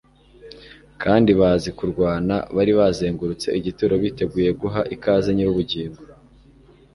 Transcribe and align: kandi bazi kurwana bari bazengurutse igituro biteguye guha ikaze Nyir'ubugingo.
kandi 1.03 1.29
bazi 1.39 1.69
kurwana 1.77 2.35
bari 2.55 2.71
bazengurutse 2.79 3.47
igituro 3.59 3.93
biteguye 4.03 4.49
guha 4.61 4.81
ikaze 4.95 5.29
Nyir'ubugingo. 5.33 6.01